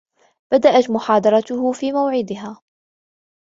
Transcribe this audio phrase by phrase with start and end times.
[0.53, 2.61] بدأت محاضرته في موعدها.